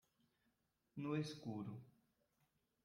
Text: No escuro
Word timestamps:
No 0.95 1.15
escuro 1.15 1.77